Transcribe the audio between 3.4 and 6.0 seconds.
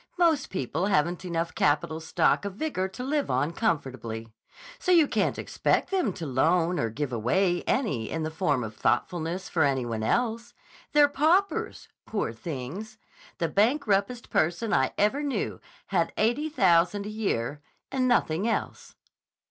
comfortably. So you can't expect